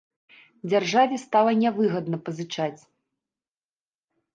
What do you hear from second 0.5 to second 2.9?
Дзяржаве стала нявыгадна пазычаць!